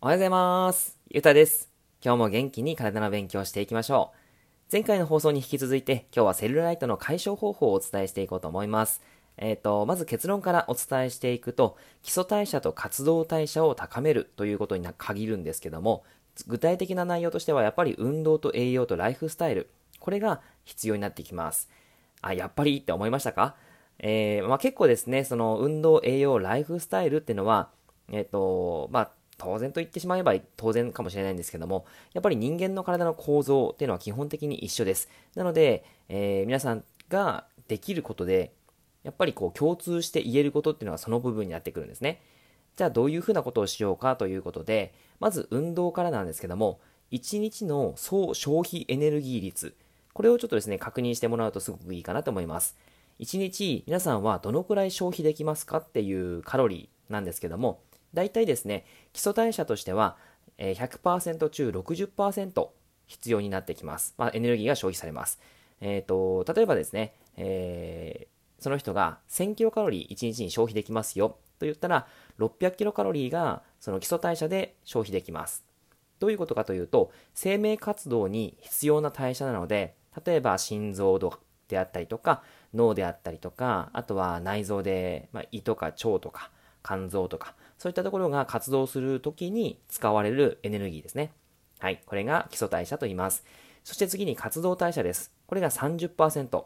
[0.00, 0.96] おはようございます。
[1.10, 1.68] ゆうたです。
[2.04, 4.16] 今日も元気に体の勉強していきましょう。
[4.70, 9.02] 前回の放送に引き続いて、今日はセルライトの解消方法をお伝えしていこうと思います。
[9.38, 16.04] えっ、ー、と、まず結論からお伝えしていくと、基礎代謝と活動代謝を高めるということに限るんですけども、
[16.46, 19.68] 具体的な内容としては、やっぱり運動と栄養とライフスタイル、
[19.98, 21.68] これが必要になってきます。
[22.22, 23.56] あ、やっぱりって思いましたか？
[23.98, 27.70] えー、まあ、結構ですね、その運動、栄養、ライフスタイルっていうのは、
[28.12, 35.08] えっ、ー、と、まあ、当然と言ってしまえば当然かもしれないんですけども、やっぱり人間の体の構造っていうのは基本的に一緒です。
[35.34, 38.52] なので、えー、皆さんができることで、
[39.04, 42.20] やっぱりこう共通して言えることっていうのはその部分になってくるんですね。
[42.76, 46.80] じゃあどういうふうなことをしようかということで、まず運動からなんですけども、
[47.12, 49.74] 1日の総消費エネルギー率、
[50.12, 52.76] これをちょっとですね、確認してもらうとすごくいいかなと思います。
[53.20, 57.80] 1日皆さんはどのくらい消費できますかっていうカロリーなんですけども、
[58.14, 60.16] 大体ですね、基礎代謝としては
[60.58, 62.68] 100%中60%
[63.06, 64.14] 必要になってきます。
[64.18, 65.40] まあ、エネルギーが消費されます。
[65.80, 72.06] え、ー、と、例えばですね、えー、その人が1000キロカロリー1日に消費できますよと言ったら、
[72.38, 75.64] 600キロカロリーがその基礎代謝で消費できます。
[76.18, 79.94] どういうことかというと、生命活動に必要な代謝なので、
[80.24, 81.18] 例えば心臓
[81.68, 82.42] であったりとか、
[82.74, 86.50] 脳であったりとか、あとは内臓で、まあ、胃とか腸とか、
[86.84, 91.32] 肝臓とか、そういったところが活動するときに使われるエネルギーですね。
[91.78, 92.02] はい。
[92.04, 93.44] これが基礎代謝と言います。
[93.84, 95.32] そして次に活動代謝です。
[95.46, 96.64] これが30%。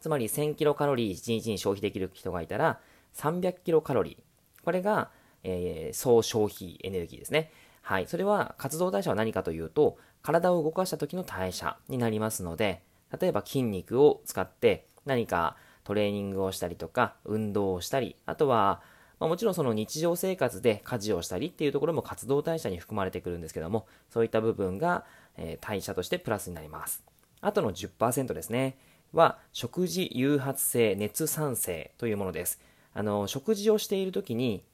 [0.00, 2.80] つまり1000キロカロリー1日に消費できる人がいたら、
[3.16, 4.64] 300キロカロリー。
[4.64, 5.10] これが、
[5.42, 7.50] えー、総消費エネルギーですね。
[7.80, 8.06] はい。
[8.06, 12.82] それは活動代謝は何かというと、体を動かした時の代謝になりますので、
[13.18, 18.82] 例えば筋肉を使って何かトレーニングをしたりとか、運動をしたり、あとは
[19.20, 25.04] まあ、もちろんその日常生活で家事をしたりっていうところも活動代謝に含まれてくるんですけども、そういった部分が、
[25.36, 27.04] えー、代謝としてプラスになります。
[27.42, 28.76] あとの10%ですね、
[29.12, 32.60] は食事誘発性熱産生というものです。
[32.94, 34.64] あの、食事をしている時に、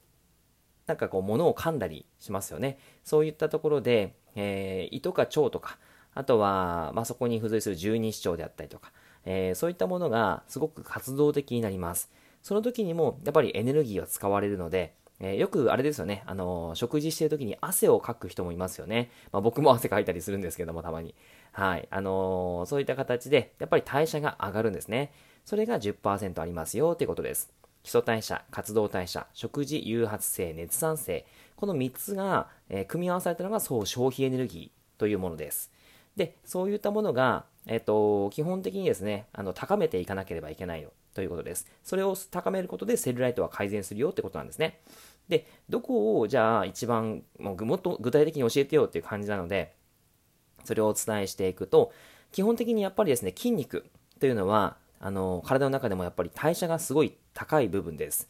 [0.85, 2.79] なんかこう物を噛んだりしますよね。
[3.03, 5.77] そういったところで、えー、胃とか腸とか、
[6.13, 8.91] あとは、まあ、そこに付随する十二指腸であったりとか、
[9.25, 12.09] えー、そういったものがすごく活動的になります。
[12.43, 19.09] その時にもやっぱりエネルギーが使われるので、えー、よくあれですよね、あのー、食事してる時に汗をかく人もいますよね。
[19.31, 21.15] まあ、僕も汗かいたりするんですけども、たまに。
[21.51, 21.87] はい。
[21.89, 25.11] あのー、そういった形で、やっぱり代謝が上がるんですね。
[25.43, 27.51] それが10%ありますよということです。
[27.83, 31.25] 基礎代謝、活動代謝、食事誘発性、熱産性。
[31.55, 35.71] この3つが、え組み合わされたのが総消費エネルギーというものです。
[36.15, 40.87] で、そういったものが、えっ、と、基本的にですね、あの、高めていかなければいけない
[41.17, 41.65] ということです。
[41.83, 44.79] それを高めることでセルライトは改善するよってことなんですね。
[45.27, 49.73] で、どこをじゃあ一番もうもっと具体的に教えてよっていう感じなので、
[50.63, 51.91] それをお伝えしていくと、
[52.31, 53.87] 基本的にやっぱりですね、筋肉
[54.19, 58.29] というのは、あの、体の中でもやっぱり代謝がすごい高い部分です。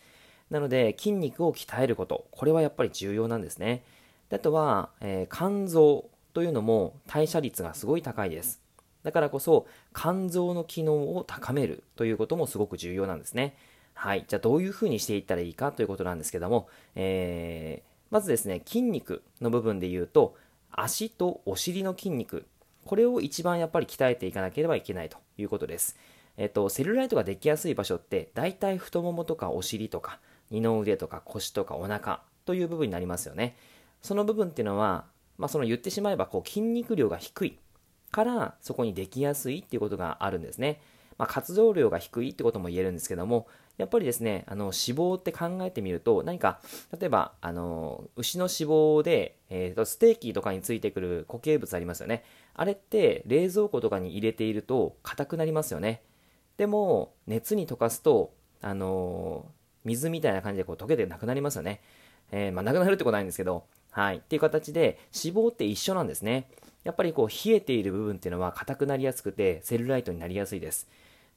[0.49, 3.83] なので、筋肉を鍛えること、これはやっぱり重要なんですね。
[4.29, 8.61] であとは、えー、肝臓というのも代謝率がすごい高いです。
[9.07, 13.55] だからこそ肝臓の機能を高めるということもすごく重要なんですね。
[13.93, 14.25] はい。
[14.27, 20.35] じゃあどういうふうにしていったらいいかということなんですけども、えー、まずですね、筋肉の部分で言うと、
[20.71, 22.45] 足とお尻の筋肉、
[22.83, 25.95] これを一番やっぱり鍛えていかなければいけないということです。
[26.35, 30.19] えっと、セルライトができやすい場所って、大体太ももとかお尻とか、
[30.51, 33.55] 二の腕とか腰とかお腹という部分になりますよね。
[34.01, 35.05] その部分っていうのは、
[35.37, 37.59] まあ、その言ってしまえばこう筋肉量が低い
[38.11, 40.81] からそこにできやすいっていうことがあるんですね。
[41.17, 43.47] まあ、活動量が低いってことも言えるんですけども、
[43.77, 46.59] やっぱりですね、あの脂肪って考えてみると、何か、
[46.99, 52.23] 例えば、あの、牛の脂肪で、えーと、ステーキとかについてくる固形物ありますよね。
[52.55, 56.01] あれって冷蔵庫とかに入れていると硬くなりますよね。
[56.57, 59.45] でも、熱に溶かすと、あの
[59.85, 61.81] 水みたいな感じでこう溶けてなくなりますよね。
[62.31, 64.17] えー、まあ、なくなるってことないんですけど、はい。
[64.17, 66.49] っていう形で、脂肪って一緒なんですね。
[66.87, 70.87] やっぱりこう冷えている部分っていうのは硬くなりやすくてセルライトになりやすいです。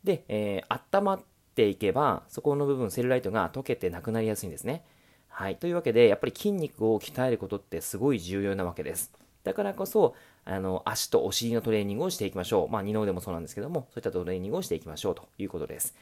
[0.05, 1.20] で、えー、温まっ
[1.56, 4.85] ていけばそこの部分セルライトが溶けてなくなりやすいんですね。
[5.29, 5.56] はい。
[5.56, 9.11] というわけでやっぱり筋肉を鍛えることってすごい重要なわけです。
[9.43, 10.14] だからこそ、
[10.44, 12.69] あの、足とお尻のトレーニングをしていきましょう。
[12.69, 15.94] まあ、二の腕もそうなんですけども、そういったトレーニングをしていきましょうということです。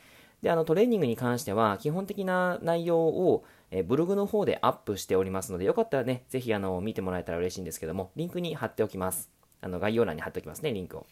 [0.42, 9.37] で、あの、トレーニングに関しては、基本的な内容を、えブログの方でアップしておりますので、よかったらね、ぜひ、あの、見てもらえたら嬉しいんですけども、リンクに貼っておきます。
[9.60, 11.06] あの概要欄に貼っておきますね、リンクを。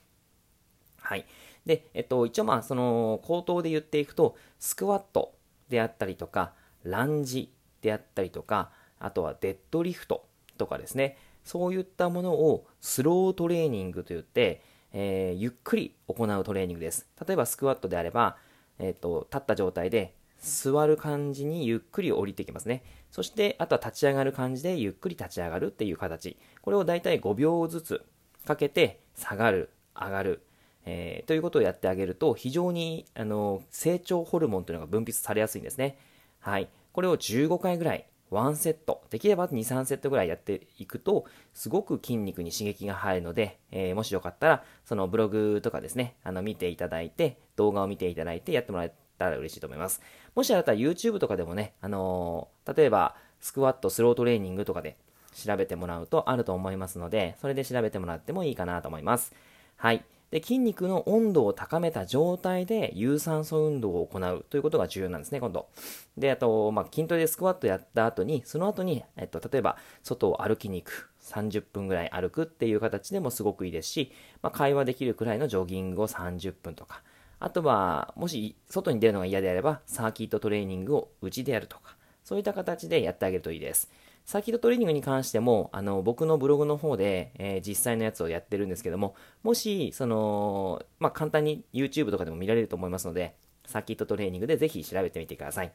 [1.00, 1.26] はい。
[1.64, 5.34] で、えっと、一応まあ、その、口頭で言っていくと、スクワット
[5.68, 6.52] であったりとか、
[6.84, 7.52] ランジ
[7.82, 10.26] であったりとか、あとはデッドリフト
[10.58, 14.62] とかですね、そういったものをスロートレーニングといって、
[14.92, 17.06] えー、ゆっくり行うトレーニングです。
[17.26, 18.36] 例えばスクワットであれば、
[18.78, 22.82] えーと、立った状態で座る感じにゆっくり降りてきますね。
[23.10, 26.36] そして、あとは立ち上がる感じでゆっくり立ち上がるっていう形。
[26.62, 28.04] これをだいたい5秒ずつ
[28.46, 30.42] かけて下がる、上がる、
[30.86, 35.98] えー、ということをやってあげると、非常にあの成長ホルモンというのが分泌されやすいんですね。
[36.38, 36.68] はい。
[36.92, 50.00] これを15回ぐらい1セット、できれば2、3セットぐらいやっていくと、すごく筋肉に刺激が入るので、えー、もしよかったら、そのブログとかですね、あの見ていただいて、動画を見ていただいてやってもらえたら嬉しいと思います。
[50.34, 54.96] もしあなたは YouTube とかでもね、あのー、例えば、スクワット、スロートレーニングとかで
[55.36, 59.34] 調べてもらうとあると思いますので、それで調べてもらってもいいかなと思います。
[59.76, 60.04] はい。
[60.30, 65.68] で筋肉の温度を高めた状態で有酸素運動を行うということが重要なんですね、今度。
[66.16, 71.10] で、あと、まあ、筋トレでスクワットやった後に、その後に、えっと、例えば、外を歩きに行く。
[71.26, 74.12] 30分ぐらい歩くっていう形でもすごくいいですし、
[74.42, 77.02] まあ、会話できるくらいのジョギングを30分とか、
[77.38, 83.90] あとは、もし外に出るのが嫌であれば、サーキットトレーニングをうちでやるとか、そういった形でやってあげるといいです。
[84.26, 89.14] サーキットトレーニングに関しても、あの、僕のブログの方で、えー、実際のやつをやってるんですけども、
[89.44, 93.36] もし、その、まあ、簡単に YouTube とかでも見られると思いますので、
[93.66, 95.72] サーキットトレーニングでぜひ調べてみてください。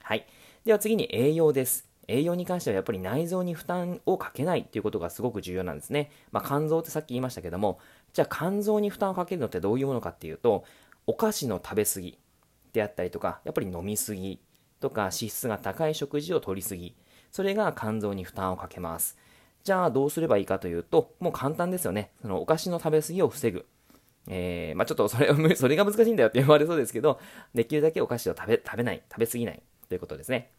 [0.00, 0.24] はい。
[0.64, 1.88] では次に栄養です。
[2.06, 6.12] 栄養に関してはやっぱり内臓に負担をかけないっていうことがすごく重要なんですね。
[6.30, 7.80] まあ、肝臓ってさっき言いましたけども、
[8.12, 10.62] じゃあ肝臓に負担をかけるのってどういうものかっていうと、
[11.08, 12.16] お菓子の食べ過ぎ
[12.72, 14.38] であったりとか、やっぱり飲み過ぎ
[14.78, 16.94] とか脂質が高い食事を取り過ぎ、
[17.30, 19.16] それが肝臓に負担をかけます。
[19.64, 22.10] じゃあどうすればいいかというと、もう簡単ですよね。
[22.22, 23.66] そのお菓子の食べ過ぎを防ぐ。
[24.30, 27.18] えー、まあ、ちょっとそれ それが難しいんだよって言われそうですけど、
[27.54, 30.50] できるだけお菓子を食べ、食べない、食べ過ぎないということですね。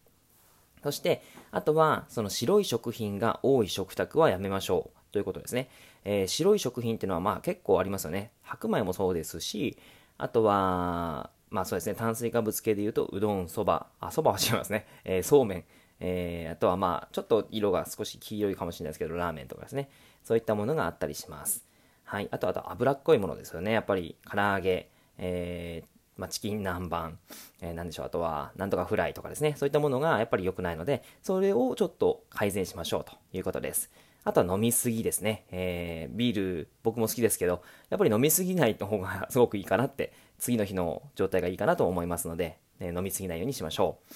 [0.84, 1.22] そして、
[1.52, 5.70] あとは、その白い食品が多い食卓はやめましょうということですね。
[6.06, 8.32] えー、白い食品っていうのはまあ結構ありますよね。
[8.42, 9.78] 白米もそうですし、
[10.18, 14.88] あとは、まあそうですね、炭水化物系で言うと、うどん、そば、あ、蕎麦は違いますね。
[15.04, 15.64] えー、そうめん、
[16.00, 19.90] えー、あとはまあ、ちょっと色が少し黄色いかもしれないですけど、ラーメンとかですね。
[20.24, 21.66] そういったものがあったりします。
[22.04, 22.28] はい。
[22.32, 23.72] あと、あと脂っこいものですよね。
[23.72, 27.14] やっぱり、唐揚げ、えー、まあ、チキン南蛮、
[27.62, 29.56] えー、なんでしょう、あとは、なんとかフライとかですね。
[29.58, 33.92] そういったものがやっぱり良くないので、それをちょっと改善しましょうということです。
[34.24, 35.46] あとは飲みすぎですね。
[35.52, 44.14] えー、ビール、僕も好きですけど、やっぱり飲みすぎないの方が すごくいいかなって、次の日の状態がいいかなと思いますので、ね、飲みすぎないようにしましょう。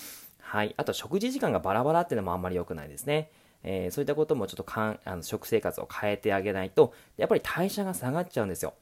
[0.54, 0.76] はい。
[0.78, 3.32] あと、食事時間がバラバラっていうのもあんまり良くないですね。
[3.64, 8.76] えー、そういったこともちょっとかんあの食生活を変えてあげないと、やっぱり代謝が下がっちゃうんですよ。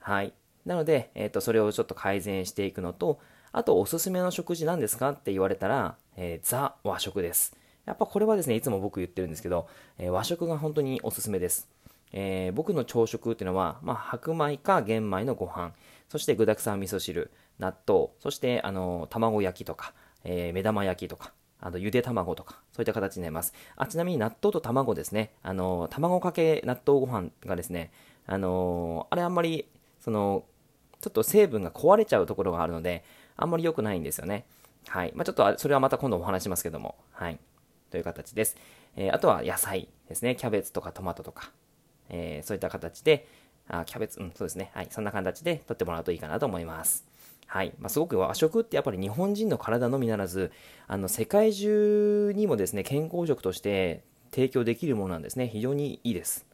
[0.00, 0.32] はい。
[0.66, 3.20] なので、えっ、ー、と、それをちょっと改善していくのと、
[3.52, 7.56] あと、おすすめの食事なんですかって言われたら、えー、ザ和食です。
[7.86, 9.68] やっぱこれはですね、いつも僕言ってるんですけど、
[9.98, 11.68] え和食が本当におすすめです。
[12.10, 15.72] え僕の朝食っていうのは、まあ、白米か玄米のご飯、
[16.08, 17.30] そして具沢山味噌汁、
[17.60, 23.54] 納豆、そして、あの、卵焼きとか、えー、目玉焼きとか、あの、ゆで卵とか、そういった形になります。
[23.76, 25.32] あ、ちなみに納豆と卵ですね。
[25.42, 27.92] あの、卵かけ納豆ご飯がですね、
[28.26, 29.68] あのあれあんまり、
[30.00, 30.44] その、
[31.00, 33.04] ちょっと成分が壊れちゃうところがあるので、
[33.36, 34.46] あんまり良くないんですよね。
[34.88, 35.12] はい。
[35.14, 37.38] まあ、ちょっと、それはまた今度お話しますけども、はい。
[37.90, 38.56] という形です。
[38.96, 40.36] えー、あとは野菜ですね。
[40.36, 41.50] キャベツとかトマトとか、
[42.08, 43.26] えー、そういった形で、
[43.68, 44.70] あ、キャベツ、うん、そうですね。
[44.74, 44.88] はい。
[44.90, 47.06] そんな形で取ってもらうといいかなと思います。
[47.52, 47.74] はい。
[47.78, 50.52] まあ、すごく和食ってやっぱり日本人の体のみならず、
[50.88, 55.48] あの、世界中にもですね、健康食として提供できるものなんですね。
[55.48, 56.46] 非常にいいです。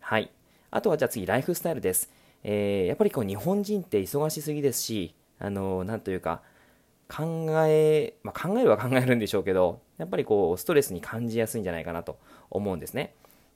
[0.00, 0.30] はい。
[0.70, 2.10] あとはじゃあ次、ライフスタイルです。
[2.44, 6.40] えー、やっぱりこう日本人って忙しすぎですし、あの、なんというか、
[7.14, 13.12] 考え、まあ、考えは考えるんでしょうけど、やっぱりこう、ストレスに感じやすいんじゃないかなと思うんですね。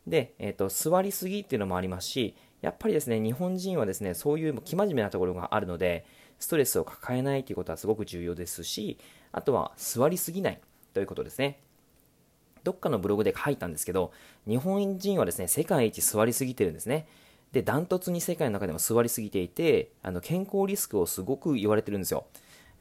[0.06, 6.06] で、えっ、ー、と、座りすぎっていうのもありますし、やっぱりですね、日本人はですね、そういう生真面目なところがあるので、
[6.38, 8.98] ストレスを抱えないということはすごく重要ですし、
[9.32, 10.60] あとは座りすぎない
[10.94, 11.60] ということですね。
[12.64, 14.12] どっかのブログで書いたんですけど、
[14.46, 17.08] 日本人はですね、世界一座りすぎてるんですね。
[17.50, 22.26] で、ダントツに世界の中でも座りすぎていて、あの健康リスクをすごく言われてるんですよ。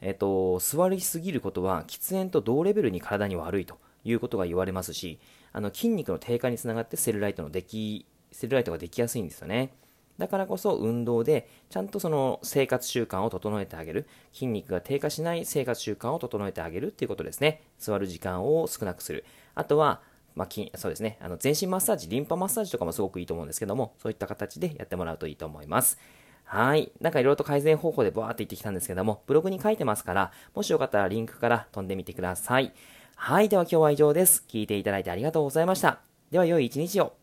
[0.00, 5.18] えっ、と、座りすぎることは喫煙と同レベルに体に悪いということが言われますし、
[5.52, 9.72] あの筋肉の低下につながってセルライトのでき、セルライトができやすいんですよね。
[10.18, 14.06] だからこそ運動でちゃんとその生活習慣を整えてあげる。
[14.32, 17.62] 筋肉が低下しない生活習慣を整えてあげるっていうことですね。
[17.78, 19.24] 座る時間を少なくする。
[19.54, 20.00] あとは、
[20.34, 20.48] まあ、
[20.78, 21.18] そうですね。
[21.20, 25.98] あの、全身マッサージ、リンパマッサージとかもすごくいいと思うんですけども、そういった形でやってもらうといいと思います。
[26.44, 26.92] はい。
[27.00, 32.72] なんかいろいろと改善方法でバーって言ってきたんですけども、ブログに書いてますから、もしよかったらリンクから飛んでみてください。
[33.16, 33.48] はい。
[33.48, 34.44] では今日は以上です。
[34.48, 36.00] 聞いていただいてありがとうございました。
[36.30, 37.21] では良い一日を。